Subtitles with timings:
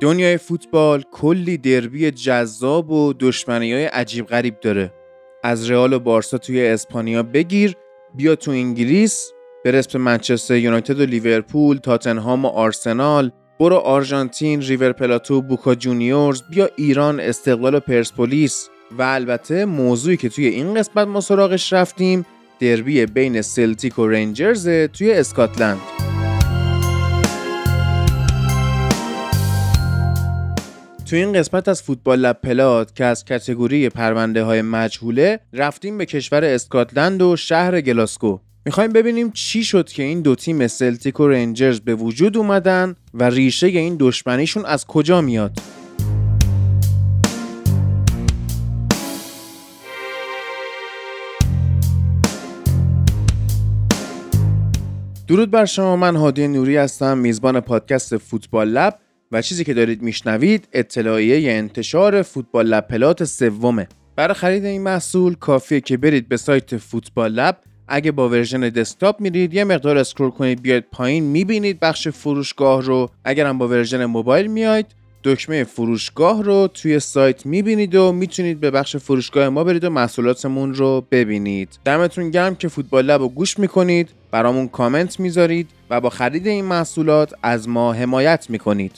[0.00, 4.92] دنیای فوتبال کلی دربی جذاب و دشمنی های عجیب غریب داره.
[5.44, 7.74] از رئال و بارسا توی اسپانیا بگیر
[8.14, 9.32] بیا تو انگلیس
[9.64, 15.74] برس به منچستر یونایتد و لیورپول تاتنهام و آرسنال برو آرژانتین ریور پلات و بوکا
[15.74, 18.68] جونیورز بیا ایران استقلال و پرسپولیس.
[18.98, 22.26] و البته موضوعی که توی این قسمت ما سراغش رفتیم
[22.60, 25.78] دربی بین سلتیک و رنجرز توی اسکاتلند.
[31.08, 36.06] تو این قسمت از فوتبال لب پلات که از کتگوری پرونده های مجهوله رفتیم به
[36.06, 38.38] کشور اسکاتلند و شهر گلاسکو.
[38.64, 43.24] می‌خوایم ببینیم چی شد که این دو تیم سلتیک و رنجرز به وجود اومدن و
[43.24, 45.58] ریشه این دشمنیشون از کجا میاد؟
[55.28, 58.98] درود بر شما من هادی نوری هستم میزبان پادکست فوتبال لب.
[59.32, 63.88] و چیزی که دارید میشنوید اطلاعیه انتشار Football Lab Plot سومه.
[64.16, 67.58] برای خرید این محصول کافیه که برید به سایت Football Lab.
[67.88, 73.10] اگه با version desktop میرید یه مقدار scroll کنید بیاید پایین می‌بینید بخش فروشگاه رو.
[73.24, 74.86] اگر هم با version موبایل میاید
[75.24, 80.74] دکمه فروشگاه رو توی سایت می‌بینید و می‌تونید به بخش فروشگاه ما برید و محصولاتمون
[80.74, 81.68] رو ببینید.
[81.84, 86.64] دمتون گرم که Football Lab رو گوش می‌کنید برامون کامنت می‌ذارید و با خرید این
[86.64, 88.92] محصولات از ما حمایت می‌کنید.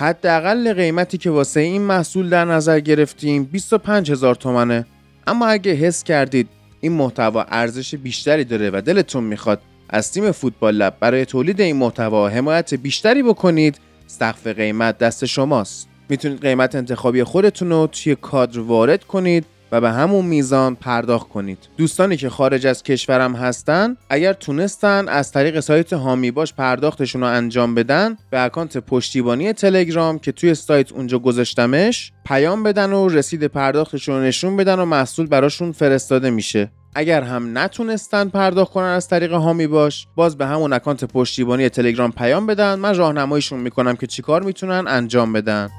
[0.00, 4.86] حداقل قیمتی که واسه این محصول در نظر گرفتیم 25 هزار تومنه.
[5.26, 6.48] اما اگه حس کردید
[6.80, 11.76] این محتوا ارزش بیشتری داره و دلتون می‌خواد از تیم فوتبال لب برای تولید این
[11.76, 15.88] محتوا حمایت بیشتری بکنید سقف قیمت دست شماست.
[16.08, 21.58] می‌تونید قیمت انتخابی خودتون رو توی کادر وارد کنید و به همون میزان پرداخت کنید.
[21.76, 27.26] دوستانی که خارج از کشورم هستن اگر تونستن از طریق سایت هامی باش پرداختشون رو
[27.26, 33.44] انجام بدن به اکانت پشتیبانی تلگرام که توی سایت اونجا گذاشتمش پیام بدن و رسید
[33.44, 36.70] پرداختشون رو نشون بدن و محصول براشون فرستاده میشه.
[36.94, 42.12] اگر هم نتونستن پرداخت کنن از طریق هامی باش باز به همون اکانت پشتیبانی تلگرام
[42.12, 42.74] پیام بدن.
[42.74, 45.70] من راهنماییشون می‌کنم که چیکار می‌تونن انجام بدن.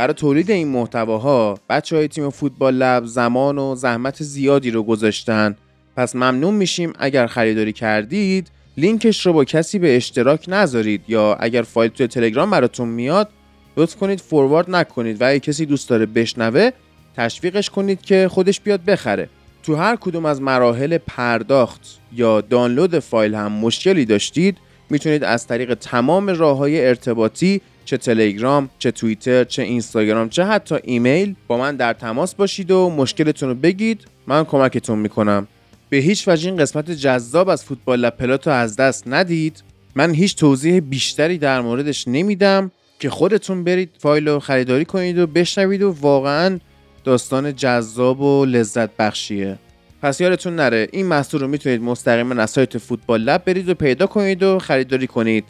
[0.00, 5.56] برای تولید این محتواها بچه های تیم فوتبال لب زمان و زحمت زیادی رو گذاشتن.
[5.96, 11.62] پس ممنون میشیم اگر خریداری کردید لینکش رو با کسی به اشتراک نذارید یا اگر
[11.62, 13.28] فایل توی تلگرام براتون میاد
[13.76, 16.70] لطف کنید فوروارد نکنید و اگه کسی دوست داره بشنوه
[17.16, 19.28] تشویقش کنید که خودش بیاد بخره.
[19.62, 24.56] تو هر کدوم از مراحل پرداخت یا دانلود فایل هم مشکلی داشتید
[24.90, 30.74] می‌تونید از طریق تمام راه های ارتباطی چه تلگرام چه توییتر چه اینستاگرام چه حتی
[30.82, 34.04] ایمیل با من در تماس باشید و مشکلتون رو بگید.
[34.26, 35.46] من کمکتون می‌کنم.
[35.88, 39.62] به هیچ وجه این قسمت جذاب از فوتبال لب پلاتو از دست ندید.
[39.94, 42.70] من هیچ توضیح بیشتری در موردش نمیدم.
[43.00, 46.58] که خودتون برید فایل رو خریداری کنید و بشنوید و واقعا
[47.04, 49.58] داستان جذاب و لذت بخشیه.
[50.02, 54.06] پس یادتون نره این محصول رو می‌تونید مستقیما از سایت Football Lab برید و پیدا
[54.06, 55.44] کنید و خریداری کنید.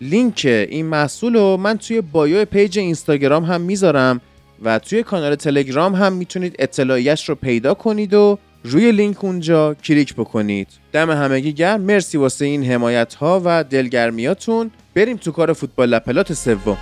[0.00, 4.20] لینک این محصول رو من توی bio page اینستاگرام هم می‌ذارم
[4.62, 10.14] و توی کانال تلگرام هم می‌تونید اطلاعیش رو پیدا کنید و روی لینک اونجا کلیک
[10.14, 10.68] بکنید.
[10.92, 11.80] دم همگی گرم.
[11.80, 14.70] مرسی واسه این حمایت ها و دلگرمیاتون.
[14.94, 16.78] بریم تو کار Football Lab Plot سوم.